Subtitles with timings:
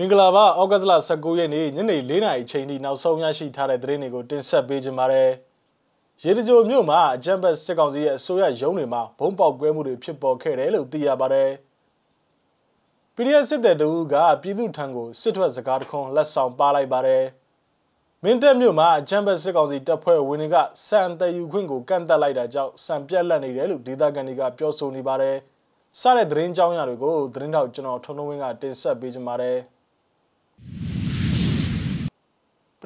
[0.00, 5.30] မင်္ဂလာပါဩဂတ်လ19ရက်နေ့ညနေ4နာရီချိန်ထိနောက်ဆုံးရရှိထားတဲ့သတင်းတွေကိုတင်ဆက်ပေးကြပါမယ်။
[6.22, 11.50] ရေတကြိုမြို့မှာအကြံဘက်စစ်ကောင်စီရဲ့အစိုးရရုံးတွေမှာဘုံပေါက်ကွဲမှုတွေဖြစ်ပေါ်ခဲ့တယ်လို့သိရပါတယ်။
[13.14, 17.24] PDF စစ်တပ်တူကပြည်သူထံကိုစစ်ထွက်စကားတခွန်းလက်ဆောင်ပါလိုက်ပါတယ်။
[18.22, 20.56] မင်းတပ်မြို့မှာအကြံဘက်စစ်ကောင်စီတပ်ဖွဲ့ဝင်တွေက
[20.88, 25.36] စံတယူခွင့်ကိုကန့်တက်လိုက်တာကြောင့်စံပြက်လက်နေတယ်လို့ဒေသခံတွေကပြောဆိုနေပါတယ်။
[26.00, 29.58] စတဲ့သတင်းကြောင်းရတွေကိုသတင်းထောက်ကျွန်တော်ထုံထုံဝင်းကတင်ဆက်ပေးကြပါမယ်။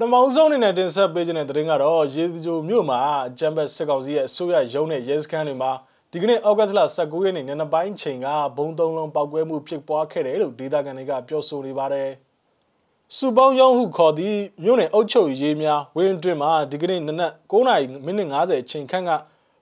[0.02, 3.01] ပထမဆုံးအနေနဲ့တင်ဆက်ပေးခြင်းတဲ့သတင်းကတော့ရေစကြိုမြို့မှာ
[3.38, 5.70] ဂျမ်ဘတ်စစ်ကောင်စီရဲ့အစိုးရရုံးနဲ့ရဲစခန်းတွေမှာ
[6.12, 12.09] ဒီကနေ့ဩဂတ်လ19ရက်နေ့နေ့နပိုင်းချိန်ကဘုံသုံးလုံးပောက်ကွဲမှုဖြစ်ပွားခဲ့တယ်လို့ဒေသခံတွေကပြောဆိုနေပါတယ်။
[13.16, 19.11] စုပေါင်းရုံးဟုခေါ်သည့်မြို့နယ်အုပ်ချုပ်ရေးများဝင်းတွင်မှာဒီကနေ့နနက်9:50မိနစ်50ချိန်ခန့်က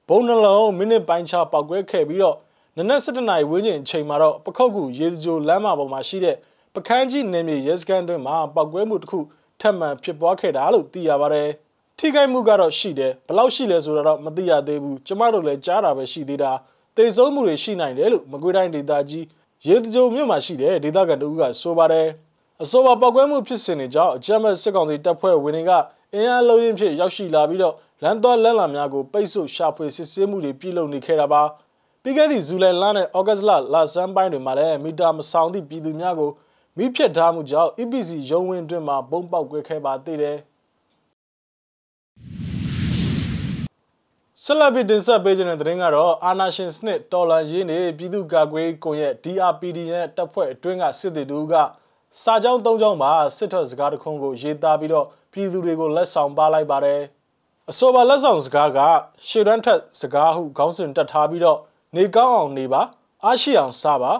[0.08, 2.36] ဘုံနှလုံးမိနစ်ပိုင်းခြားပောက်ကွဲခဲ့ပြီးတော့
[2.78, 6.36] နနက်7:00နာရီဝန်းကျင်ချိန်မှာတော့ပခုတ်ကူရေစကြိုလမ်းမပေါ်မှာရှိတဲ့
[6.74, 9.20] ပကန်းကြီးနယ်မြေရဲစခန်းတွင်မှာပောက်ကွဲမှုတစ်ခု
[9.60, 11.48] ထပ်မံဖြစ်ပွားခဲ့တာလို့သိရပါတယ်။
[11.98, 16.52] ထိခိုက်မှုကတော့ရှိတယ်ဘယ်လောက်ရှိလဲဆိုတာတော့မသိရသေးဘူးကျမတို့လည်းကြားတာပဲရှိသေးတာ
[16.96, 19.26] တေဆုံးမှုတွေရှိနိုင်တယ်လို့မကွေးတိုင်းဒေသကြီး
[19.66, 22.06] ရေတကြုံမြို့မှာရှိတဲ့ဒေသခံတို့ကဆိုပါတယ်။
[22.62, 25.72] အဆိုပါပောက်ကွဲမှုဖြစ်စဉ်တွေကြောင့်အကြမ်းမဲ့စစ်ကောင်စီတပ်ဖွဲ့ဝင်တွေက
[26.14, 31.42] အင်အားလုံးရင်းဖြစ်ရောက်ရှိလာပြီးတော့လမ်းသွားလမ်းလာများကိုပိတ်ဆို့ရှာဖွေစစ်ဆေးမှုတွေပြုလုပ်နေခဲ့တာပါ။
[32.02, 36.30] ပြီးခဲ့သည့်ဇူလိုင်လနဲ့ဩဂတ်လလဆန်းပိုင်းတွေမှာလည်းမီတာမဆောင်သည့်ပြည်သူများကို
[36.76, 40.38] မိဖြတ်ထားမှုကြောင့် EPC ရုံးဝင်းအတွင်းမှာပုံပေါက်ကွဲခဲ့ပါသေးတယ်
[44.44, 51.54] ဆက်လက်ပြီးတင်ဆက်ပေးခြင်းတဲ့သတင်းကတော့အာနာရှင်စနစ်တော်လန်ရေးနေပြည်သူ့ကာကွယ်ကွန်ရက် DRPD ရဲ့တပ်ဖွဲ့အတွင်းကစစ်သည်တို့က
[52.22, 57.00] စာကြောင်း၃ကြောင်းမှာစစ်ထွက်စကားတခုကိုရေးသားပြီးတော့ပြည်သူတွေကိုလက်ဆောင်ပါလိုက်ပါတယ်
[57.70, 58.78] အဆိုပါလက်ဆောင်စကားက
[59.28, 61.58] ရှေ့တန်းထက်စကားဟုခေါင်းစဉ်တက်ထားပြီးတော့
[61.96, 62.82] နေကောင်းအောင်နေပါ
[63.24, 64.12] အားရှိအောင်စားပါ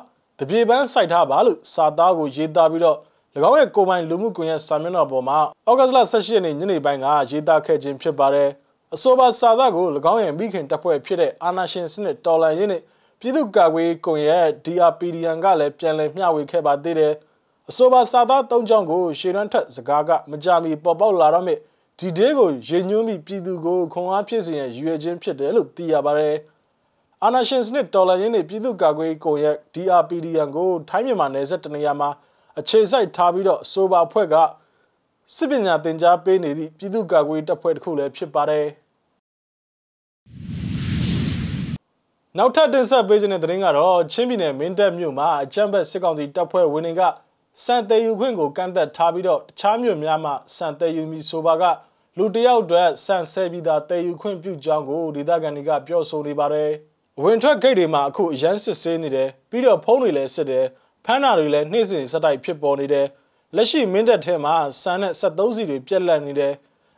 [0.42, 2.98] တပြေပန်းစိုက်ထားပါလို့စာသားကိုရေးသားပြီးတော့၎
[3.48, 8.48] င်းရဲ့ကိုပိုင်လူမှုကွန်ရက်စာမျက်နှာပေါ်မှာဩဂတ်လ18ရက်နေ့ညနေပိုင်းကရေးသားခဲ့ခြင်းဖြစ်ပါတယ်။
[8.94, 12.82] အဆိုပါစာသားကို၎င်းရဲ့မိခင်တပ်ဖွဲ့ဖြစ်တဲ့အာနာရှင်စနစ်တော်လန်ရေးနဲ့
[13.20, 17.12] ပြည်သူ့ကာကွယ်ကွန်ရက် DRPDN ကလည်းပြန်လည်မျှဝေခဲ့ပါသေးတယ်။
[17.70, 21.54] အဆိုပါစာသား၃ချောင်းကိုရှေရန်ထက်စကားကမကြမီပေါ်ပေါက်လာတော့မြ
[21.98, 26.36] ဒီဒေးကိုရေညွှန်းပြီးပြည်သူကိုခွန်အားဖြစ်စေရန်ရည်ရွယ်ခြင်းဖြစ်တယ်လို့သိရပါတယ်။
[27.24, 32.10] အာနာရှင်စနစ်တော်လှန်ရေးနှင့်ပြည်သူ့ကာကွယ်ရေးကွန်ရက် DRPDN ကိုထိုင်းမြန်မာနယ်စပ်တနေရာမှာ
[32.58, 34.34] အခြေစိုက်ထားပြီးတော့ဆိုပါဖွဲ့က
[35.36, 38.66] စစ်ပညာသင်ကြားပေးနေသည့်ပြည်သူ့ကာကွယ်တပ်ဖွဲ့တစ်ခုလည်းဖြစ်ပါတယ်
[42.38, 47.02] နောက်ထပ်တင်ဆက်ပေးခြင်းတဲ့သတင်းကတော့ချင်းပြည်နယ်မင်းတပ်မြို့မှာအကြမ်းဖက်စစ်ကောင်စီတပ်ဖွဲ့ဝင်တွေက
[47.64, 51.64] စံတည်ယူခွင့်ကိုကန့်သက်ထားပြီးတော့တခြားမြို့များမှာစံတည်ယူမီဆိုပါက
[52.18, 56.72] လူတယောက်အတွက်စံဆဲပြီးသားတည်ယူခွင့်ပြုကြောင်းကိုဒေသခံတွေကပြောဆိုနေပါတယ်။
[57.24, 60.66] ဝင်ထွက်ဂိတ်တွေမှာအခုအရန်စစ်ဆေးနေတယ်ပြီးတော့ဖုန်းတွေလည်းစစ်တယ်
[61.04, 63.06] ဖမ်းတာတွေလည်းနှိမ့်စင်စက်တိုက်ဖြစ်ပေါ်နေတယ်
[63.56, 66.54] လက်ရှိမင်းတပ်ထဲမှာစံနဲ့73စီတွေပြက်လက်နေတယ်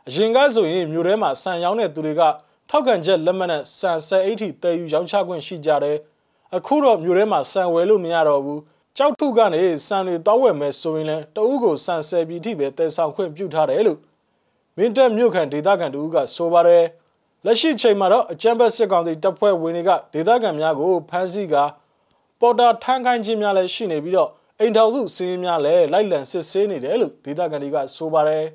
[0.07, 2.21] အရင်ကဆိုရင်မြို့ထဲမှာစံရောင်းတဲ့သူတွေက
[2.69, 5.97] ထောက်ကန်ချက်လက်မှတ်နဲ့စံဆယ်အိတ်ထိတည်ယူရောင်းချခွင့်ရှိကြတယ်
[6.55, 8.61] အခုတော့မြို့ထဲမှာစံဝယ်လို့မရတော့ဘူး
[8.97, 13.99] ကြောက်ထုကနေစံတွေတောက်ဝယ်မယ်ဆိုရင်လည်းတအုပ်ကိုစံဆယ်ပြီးထိပဲတည်ဆောင်ခွင့်ပြုထားတယ်လို့
[14.77, 16.83] မင်းတပ်မြို့ခံဒေသခံတို့ကဆိုပါတယ်
[17.45, 21.63] လက်ရှိချိန်မှာတော့အကြမ်းဖက်စစ်ကောင်စီတပ်ဖွဲ့ဝင်တွေကဒေသခံများကိုဖမ်းဆီးကာ
[22.39, 28.45] ပေါ်တာထမ်းခိုင်းခြင်းများလည်းရှိနေပြီးတော့အိမ်ထောင်စုစည်းများလည်းလိုက်လံစစ်ဆေးနေတယ်လို့ဒေသခံတွေကဆိုပါတယ်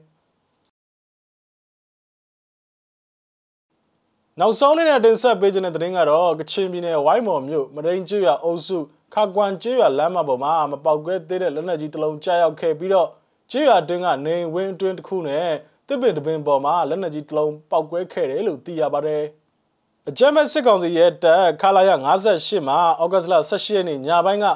[4.40, 8.78] နောက်ဆုံးနေတဲ့တင်ဆက်ပေးခြင်းတဲ့သတင်းကတော့ကချင်ပြည်နယ်ဝိုင်းမော်မြို့မရိန်ကျွရအုပ်စု
[9.14, 13.08] ခါကွမ်ကျွရလမ်းမပေါ်မှာမပေါက်ကွဲသေးတဲ့လက်နက်ကြီးတစ်လုံးကြားရောက်ခဲ့ပြီးတော့
[13.50, 15.48] ကျွရတွင်းကနေဝင်းအတွင်းတစ်ခုနဲ့
[15.88, 19.22] တစ်ပင်တပင်ပေါ်မှာလက်နက်ကြီးတစ်လုံးပောက်ကွဲခဲ့တယ်လို့သိရပါတယ်။
[20.08, 21.90] အကြမ်းဖက်စစ်ကောင်စီရဲ့တပ်ခလာရ
[22.28, 24.46] 58မှာဩဂတ်လ18ရက်နေ့ညပိုင်းက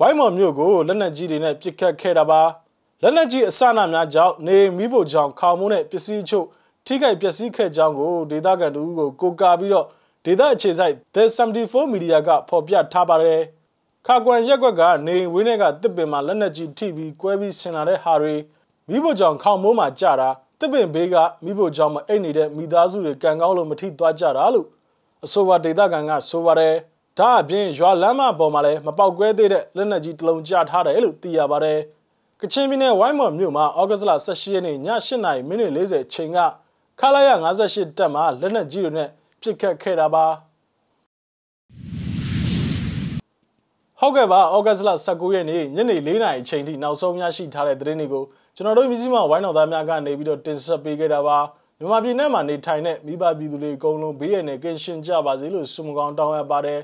[0.00, 2.42] ဝိုင်းမော်မြို့ကိုလက်နက်ကြီးတွေနဲ့ပစ်ခတ်ခဲ့တာပါ။
[3.02, 6.46] လက်နက်ကြီးအစနာများကြောင့်နေမီးဖို့ကြောင့်ခေါင်မိုးနဲ့ပစ္စည်းချုပ်
[6.86, 9.86] ထိခိုက်ပျက်စီးခဲ့ကြောင်းကိုဒေသခံတို့ကိုကိုကာပြီးတော့
[10.24, 13.40] ဒေသအခြေစိုက် The 74 Media ကဖော်ပြထားပါတယ်။
[14.06, 18.34] ခါကွမ်ရက်ကွက်ကနေဝင်းထဲကတစ်ပင်မှာလက်နက်ကြီးထိပြီးကွဲပြီးဆင်လာတဲ့ဟာတွေ
[18.88, 24.66] မိဖို့ကြောင့်ခေါင်မိုးမှာကြတာ တစ်ပင်ဘေးကမိဖို့ကြောင့်မအိတ်နေတဲ့မိသားစုတွေကံကောင်းလို့မထိသွားကြတာလို့
[25.24, 26.74] အဆိုပါဒေသခံကဆိုပါတယ်
[27.18, 31.78] ဒါအပြင်ရွာလမ်းမပေါ်မှာလည်းမပေါက်ကွဲသေးတဲ့လက်နက်ကြီးတစ်လုံးကြားထားတယ်လို့သိရပါတယ်
[32.40, 36.38] ကချင်ပြည်နယ်ဝိုင်းမော်မြို့မှာဩဂတ်လ18ရက်နေ့ည8:40မိနစ်40ချိန်က
[37.00, 37.28] ခလာရ
[37.64, 39.08] 58တက်မှာလက်နက်ကြီးတွေနဲ့
[39.40, 40.26] ပစ်ခတ်ခဲ့တာပါ
[44.00, 48.24] ဟုတ်ကဲ့ပါဩဂတ်လ19ရက်နေ့ညနေ4:00နာရီချိန်ထိနောက်ဆုံးရရှိထားတဲ့သတင်းတွေကို
[48.58, 51.38] ကျွန်တော်တို့မြစည်းမဝိုင်းတော်သားများကနေပြီးတော့တင်ဆက်ပေးခဲ့တာပါ
[51.78, 56.80] မြန်မာပြည်နဲ့မှာနေထိုင်တဲ့မိဘပြည်သူတွေအကုန်လုံးဘေးရန်နဲ့ကင်းရှင်းကြပါစေလို့ဆုမကောင်းတောင်းရပါတယ်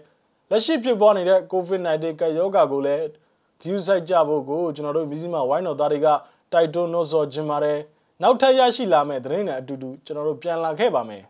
[0.50, 3.04] လက်ရှိဖြစ်ပေါ်နေတဲ့ COVID-19 ကပ်ရောဂါကိုလည်း
[3.60, 6.08] က view site ကြဖို့ကိုကျွန်တော်တို့မြစည်းမဝိုင်းတော်သားတွေက
[6.52, 7.78] တိုက်တွန်းနှိုးဆော်ခြင်းပါတယ်
[8.22, 11.24] နောက်ထပ်ရရှိလာမယ့်သတင်းတွေအတူတူကျွန်တော်တို့ပြန်လာခဲ့ပါမယ်